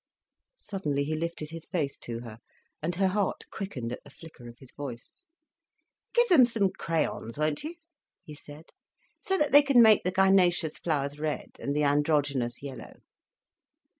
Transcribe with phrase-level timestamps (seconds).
[0.57, 2.39] Suddenly he lifted his face to her,
[2.81, 5.21] and her heart quickened at the flicker of his voice.
[6.15, 7.75] "Give them some crayons, won't you?"
[8.23, 8.71] he said,
[9.19, 12.93] "so that they can make the gynaecious flowers red, and the androgynous yellow.